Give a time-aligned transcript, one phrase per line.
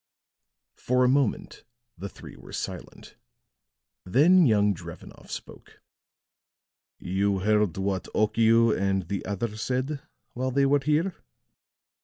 [0.77, 1.63] For a moment
[1.95, 3.17] the three were silent;
[4.03, 5.79] then young Drevenoff spoke.
[6.97, 10.01] "You heard what Okiu and the other said
[10.33, 11.17] while they were here?"